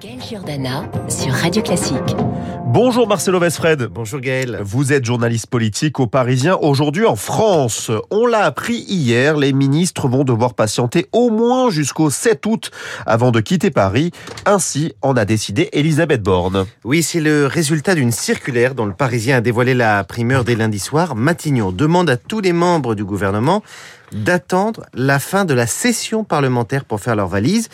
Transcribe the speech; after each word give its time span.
Gaël 0.00 0.20
Giordana 0.22 0.84
sur 1.08 1.32
Radio 1.32 1.60
Classique. 1.60 2.14
Bonjour 2.66 3.08
Marcelo 3.08 3.40
Vesfred. 3.40 3.88
Bonjour 3.90 4.20
Gaël. 4.20 4.60
Vous 4.62 4.92
êtes 4.92 5.04
journaliste 5.04 5.48
politique 5.48 5.98
au 5.98 6.06
Parisien. 6.06 6.56
Aujourd'hui 6.60 7.04
en 7.04 7.16
France, 7.16 7.90
on 8.10 8.26
l'a 8.26 8.44
appris 8.44 8.84
hier, 8.88 9.36
les 9.36 9.52
ministres 9.52 10.06
vont 10.06 10.22
devoir 10.22 10.54
patienter 10.54 11.08
au 11.10 11.30
moins 11.30 11.70
jusqu'au 11.70 12.10
7 12.10 12.46
août 12.46 12.70
avant 13.06 13.32
de 13.32 13.40
quitter 13.40 13.70
Paris. 13.70 14.12
Ainsi 14.46 14.92
en 15.02 15.16
a 15.16 15.24
décidé 15.24 15.68
Elisabeth 15.72 16.22
Borne. 16.22 16.66
Oui, 16.84 17.02
c'est 17.02 17.20
le 17.20 17.46
résultat 17.46 17.96
d'une 17.96 18.12
circulaire 18.12 18.76
dont 18.76 18.86
le 18.86 18.94
Parisien 18.94 19.38
a 19.38 19.40
dévoilé 19.40 19.74
la 19.74 20.04
primeur 20.04 20.44
dès 20.44 20.54
lundi 20.54 20.78
soir. 20.78 21.16
Matignon 21.16 21.72
demande 21.72 22.10
à 22.10 22.16
tous 22.16 22.40
les 22.40 22.52
membres 22.52 22.94
du 22.94 23.04
gouvernement 23.04 23.62
d'attendre 24.12 24.86
la 24.94 25.18
fin 25.18 25.44
de 25.44 25.54
la 25.54 25.66
session 25.66 26.24
parlementaire 26.24 26.84
pour 26.84 27.00
faire 27.00 27.16
leurs 27.16 27.28
valises. 27.28 27.68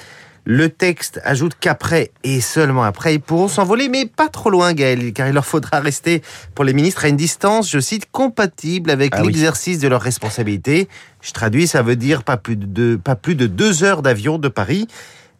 Le 0.46 0.68
texte 0.68 1.20
ajoute 1.24 1.54
qu'après, 1.58 2.10
et 2.22 2.42
seulement 2.42 2.82
après, 2.84 3.14
ils 3.14 3.20
pourront 3.20 3.48
s'envoler, 3.48 3.88
mais 3.88 4.04
pas 4.04 4.28
trop 4.28 4.50
loin, 4.50 4.74
Gaël, 4.74 5.12
car 5.14 5.26
il 5.26 5.32
leur 5.32 5.46
faudra 5.46 5.80
rester 5.80 6.22
pour 6.54 6.66
les 6.66 6.74
ministres 6.74 7.06
à 7.06 7.08
une 7.08 7.16
distance, 7.16 7.70
je 7.70 7.78
cite, 7.78 8.10
compatible 8.12 8.90
avec 8.90 9.14
Ah 9.16 9.20
oui. 9.22 9.28
l'exercice 9.28 9.78
de 9.78 9.88
leurs 9.88 10.02
responsabilités. 10.02 10.88
Je 11.22 11.32
traduis, 11.32 11.66
ça 11.66 11.80
veut 11.82 11.96
dire 11.96 12.24
pas 12.24 12.36
plus 12.36 12.56
de 12.56 12.66
deux, 12.66 12.98
pas 12.98 13.16
plus 13.16 13.36
de 13.36 13.46
deux 13.46 13.84
heures 13.84 14.02
d'avion 14.02 14.36
de 14.38 14.48
Paris. 14.48 14.86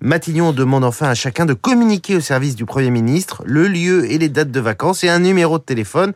Matignon 0.00 0.52
demande 0.52 0.84
enfin 0.84 1.08
à 1.10 1.14
chacun 1.14 1.44
de 1.44 1.54
communiquer 1.54 2.16
au 2.16 2.20
service 2.20 2.56
du 2.56 2.64
Premier 2.64 2.90
ministre 2.90 3.42
le 3.44 3.68
lieu 3.68 4.10
et 4.10 4.16
les 4.18 4.28
dates 4.30 4.50
de 4.50 4.60
vacances 4.60 5.04
et 5.04 5.08
un 5.10 5.18
numéro 5.18 5.58
de 5.58 5.64
téléphone. 5.64 6.14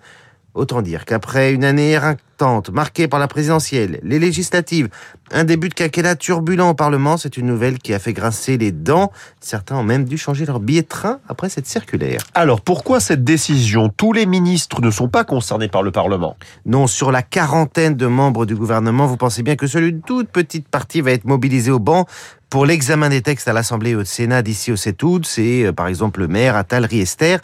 Autant 0.59 0.83
dire 0.83 1.05
qu'après 1.05 1.53
une 1.53 1.63
année 1.63 1.93
éreintante 1.93 2.71
marquée 2.71 3.07
par 3.07 3.21
la 3.21 3.29
présidentielle, 3.29 4.01
les 4.03 4.19
législatives, 4.19 4.89
un 5.31 5.45
début 5.45 5.69
de 5.69 5.75
quinquennat 5.75 6.17
turbulent 6.17 6.71
au 6.71 6.75
Parlement, 6.75 7.17
c'est 7.17 7.37
une 7.37 7.47
nouvelle 7.47 7.79
qui 7.79 7.95
a 7.95 8.01
fait 8.01 8.13
grincer 8.13 8.59
les 8.59 8.73
dents. 8.73 9.13
Certains 9.39 9.77
ont 9.77 9.85
même 9.85 10.05
dû 10.05 10.19
changer 10.19 10.47
leur 10.47 10.59
billet 10.59 10.83
de 10.83 10.89
train 10.89 11.21
après 11.29 11.49
cette 11.49 11.69
circulaire. 11.69 12.23
Alors 12.35 12.61
pourquoi 12.61 12.99
cette 12.99 13.23
décision? 13.23 13.89
Tous 13.89 14.13
les 14.13 14.27
ministres 14.27 14.81
ne 14.81 14.91
sont 14.91 15.07
pas 15.07 15.23
concernés 15.23 15.69
par 15.69 15.85
le 15.85 15.93
Parlement. 15.93 16.37
Non, 16.67 16.89
sur 16.89 17.13
la 17.13 17.23
quarantaine 17.23 17.95
de 17.95 18.07
membres 18.09 18.45
du 18.45 18.57
gouvernement, 18.57 19.07
vous 19.07 19.17
pensez 19.17 19.45
bien 19.45 19.55
que 19.55 19.69
seule 19.69 19.85
une 19.85 20.01
toute 20.01 20.29
petite 20.29 20.67
partie 20.67 21.03
va 21.03 21.13
être 21.13 21.25
mobilisée 21.25 21.71
au 21.71 21.79
banc 21.79 22.05
pour 22.51 22.65
l'examen 22.65 23.09
des 23.09 23.23
textes 23.23 23.49
à 23.49 23.53
l'Assemblée 23.53 23.91
et 23.91 23.95
au 23.95 24.05
Sénat 24.05 24.43
d'ici 24.43 24.73
au 24.73 24.77
7 24.77 25.03
août. 25.03 25.27
C'est 25.27 25.67
euh, 25.67 25.73
par 25.73 25.87
exemple 25.87 26.21
le 26.21 26.29
maire 26.29 26.57
Attal 26.57 26.85
Riester. 26.85 27.37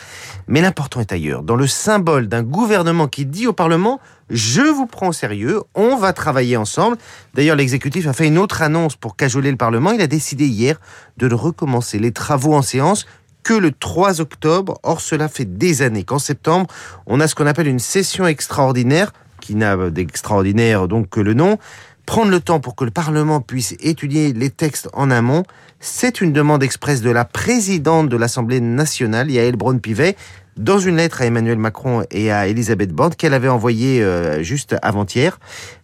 Mais 0.49 0.61
l'important 0.61 1.01
est 1.01 1.13
ailleurs. 1.13 1.43
Dans 1.43 1.57
le 1.57 1.67
symbole 1.67 2.29
d'un 2.29 2.43
gouvernement 2.43 3.09
qui 3.09 3.27
dit 3.27 3.47
au 3.47 3.53
Parlement 3.53 4.01
je 4.31 4.63
vous 4.63 4.87
prends 4.87 5.09
au 5.09 5.13
sérieux, 5.13 5.61
on 5.75 5.97
va 5.97 6.15
travailler 6.15 6.57
ensemble. 6.57 6.97
D'ailleurs, 7.35 7.57
l'exécutif 7.57 8.07
a 8.07 8.15
fait 8.15 8.27
une 8.27 8.39
autre 8.39 8.63
annonce 8.63 8.97
pour 8.97 9.17
cajoler 9.17 9.51
le 9.51 9.59
Parlement. 9.59 9.93
Il 9.93 10.01
a 10.01 10.07
décidé 10.07 10.47
hier 10.47 10.81
de 11.19 11.33
recommencer 11.33 11.99
les 11.99 12.11
travaux 12.11 12.55
en 12.55 12.63
séance 12.63 13.07
que 13.43 13.53
le 13.53 13.71
3 13.71 14.23
octobre. 14.23 14.79
Or, 14.83 15.03
cela 15.03 15.29
fait 15.29 15.45
des 15.45 15.83
années 15.83 16.05
qu'en 16.05 16.19
septembre, 16.19 16.69
on 17.07 17.21
a 17.21 17.29
ce 17.29 17.35
qu'on 17.35 17.47
appelle 17.47 17.69
une 17.69 17.79
session 17.79 18.27
extraordinaire, 18.27 19.13
qui 19.41 19.55
n'a 19.55 19.91
d'extraordinaire 19.91 20.89
donc 20.89 21.11
que 21.11 21.21
le 21.21 21.35
nom. 21.35 21.59
Prendre 22.07 22.31
le 22.31 22.41
temps 22.41 22.61
pour 22.61 22.77
que 22.77 22.85
le 22.85 22.91
Parlement 22.91 23.41
puisse 23.41 23.75
étudier 23.81 24.33
les 24.35 24.51
textes 24.51 24.89
en 24.93 25.11
amont, 25.11 25.43
c'est 25.81 26.21
une 26.21 26.33
demande 26.33 26.63
expresse 26.63 27.01
de 27.01 27.11
la 27.11 27.25
présidente 27.25 28.09
de 28.11 28.17
l'Assemblée 28.17 28.61
nationale, 28.61 29.31
Yael 29.31 29.57
Braun-Pivet, 29.57 30.17
dans 30.57 30.79
une 30.79 30.97
lettre 30.97 31.23
à 31.23 31.27
Emmanuel 31.27 31.59
Macron 31.59 32.05
et 32.11 32.31
à 32.31 32.47
Elisabeth 32.47 32.93
Borne 32.93 33.15
qu'elle 33.15 33.35
avait 33.35 33.49
envoyée 33.49 34.03
euh, 34.03 34.43
juste 34.43 34.77
avant-hier. 34.83 35.39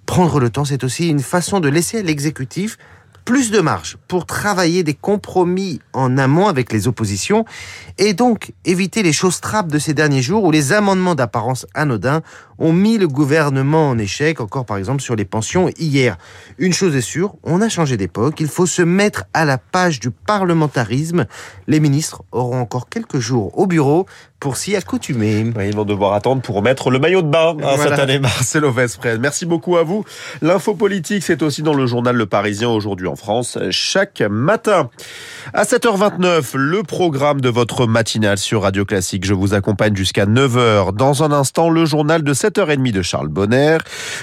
Prendre 0.05 0.41
le 0.41 0.51
temps, 0.51 0.65
c'est 0.65 0.85
aussi 0.85 1.09
une 1.09 1.21
façon 1.21 1.59
de 1.59 1.69
laisser 1.69 2.03
l'exécutif 2.03 2.77
plus 3.31 3.53
de 3.53 3.61
marge 3.61 3.97
pour 4.09 4.27
travailler 4.27 4.83
des 4.83 4.93
compromis 4.93 5.81
en 5.93 6.19
amont 6.19 6.49
avec 6.49 6.73
les 6.73 6.89
oppositions 6.89 7.45
et 7.97 8.13
donc 8.13 8.51
éviter 8.65 9.05
les 9.05 9.13
choses 9.13 9.41
trappes 9.41 9.71
de 9.71 9.79
ces 9.79 9.95
derniers 9.95 10.21
jours 10.21 10.43
où 10.43 10.51
les 10.51 10.73
amendements 10.73 11.15
d'apparence 11.15 11.65
anodins 11.73 12.23
ont 12.59 12.73
mis 12.73 12.99
le 12.99 13.07
gouvernement 13.07 13.89
en 13.89 13.99
échec, 13.99 14.41
encore 14.41 14.67
par 14.67 14.79
exemple 14.79 15.01
sur 15.01 15.15
les 15.15 15.25
pensions 15.25 15.71
hier. 15.79 16.19
Une 16.59 16.73
chose 16.73 16.97
est 16.97 17.01
sûre, 17.01 17.37
on 17.45 17.63
a 17.63 17.69
changé 17.69 17.97
d'époque, 17.97 18.41
il 18.41 18.49
faut 18.49 18.67
se 18.67 18.83
mettre 18.83 19.23
à 19.33 19.45
la 19.45 19.59
page 19.59 20.01
du 20.01 20.11
parlementarisme. 20.11 21.27
Les 21.69 21.79
ministres 21.79 22.25
auront 22.33 22.61
encore 22.61 22.89
quelques 22.89 23.21
jours 23.21 23.57
au 23.57 23.69
bureau 23.69 24.07
pour 24.41 24.57
s'y 24.57 24.75
accoutumer. 24.75 25.45
Oui, 25.55 25.69
Ils 25.69 25.77
vont 25.77 25.85
devoir 25.85 26.15
attendre 26.15 26.41
pour 26.43 26.57
remettre 26.57 26.91
le 26.91 26.99
maillot 26.99 27.21
de 27.23 27.29
bain 27.29 27.51
hein, 27.51 27.75
Voilà. 27.77 27.91
cette 27.91 27.99
année, 27.99 28.19
Marcelo 28.19 28.73
Vesfred. 28.73 29.21
Merci 29.21 29.45
beaucoup 29.47 29.77
à 29.77 29.83
vous. 29.83 30.05
L'info 30.41 30.75
politique, 30.75 31.23
c'est 31.23 31.43
aussi 31.43 31.63
dans 31.63 31.75
le 31.75 31.87
journal 31.87 32.17
Le 32.17 32.25
Parisien 32.27 32.69
aujourd'hui 32.71 33.07
en 33.07 33.17
France, 33.17 33.59
chaque 33.71 34.23
matin. 34.23 34.89
À 35.53 35.65
7h29, 35.65 36.57
le 36.57 36.83
programme 36.83 37.41
de 37.43 37.49
votre 37.51 37.87
matinale 37.87 38.39
sur 38.39 38.63
Radio 38.63 38.85
Classique. 38.87 39.27
Je 39.27 39.35
vous 39.35 39.53
accompagne 39.53 39.95
jusqu'à 39.95 40.25
9h. 40.25 40.95
Dans 40.95 41.23
un 41.23 41.33
instant, 41.33 41.69
le 41.69 41.85
journal 41.85 42.23
de 42.23 42.33
7h30 42.33 42.93
de 42.93 43.03
Charles 43.03 43.29
Bonner. 43.29 43.77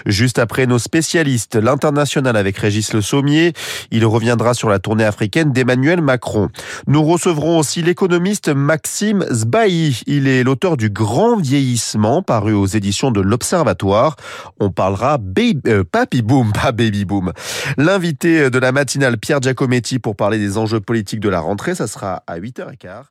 Juste 0.07 0.39
après 0.39 0.65
nos 0.65 0.79
spécialistes, 0.79 1.55
l'international 1.55 2.35
avec 2.37 2.57
Régis 2.57 2.91
Le 2.93 3.01
Sommier. 3.01 3.53
Il 3.91 4.05
reviendra 4.05 4.55
sur 4.55 4.69
la 4.69 4.79
tournée 4.79 5.03
africaine 5.05 5.51
d'Emmanuel 5.51 6.01
Macron. 6.01 6.49
Nous 6.87 7.03
recevrons 7.03 7.59
aussi 7.59 7.83
l'économiste 7.83 8.49
Maxime 8.49 9.23
Zbaï. 9.31 10.01
Il 10.09 10.29
est 10.29 10.43
l'auteur 10.43 10.77
du 10.77 10.89
Grand 10.89 11.35
vieillissement 11.35 12.21
paru 12.21 12.53
aux 12.53 12.65
éditions 12.65 13.11
de 13.11 13.19
l'Observatoire. 13.19 14.15
On 14.57 14.71
parlera 14.71 15.17
baby, 15.17 15.59
euh, 15.67 15.83
papy 15.83 16.21
boom, 16.21 16.53
pas 16.63 16.71
baby 16.71 17.03
boom. 17.03 17.33
L'invité 17.77 18.49
de 18.49 18.57
la 18.57 18.71
matinale 18.71 19.17
Pierre 19.17 19.41
Giacometti 19.41 19.99
pour 19.99 20.15
parler 20.15 20.39
des 20.39 20.57
enjeux 20.57 20.79
politiques 20.79 21.19
de 21.19 21.27
la 21.27 21.41
rentrée, 21.41 21.75
ça 21.75 21.87
sera 21.87 22.23
à 22.25 22.39
8h15. 22.39 23.03